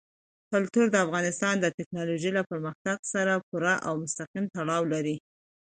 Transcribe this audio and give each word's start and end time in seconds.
کلتور 0.51 0.85
د 0.91 0.95
افغانستان 1.05 1.55
د 1.59 1.65
تکنالوژۍ 1.77 2.31
له 2.37 2.43
پرمختګ 2.51 2.97
سره 3.13 3.33
پوره 3.47 3.75
او 3.87 3.93
مستقیم 4.03 4.45
تړاو 4.55 4.83
لري. 4.93 5.17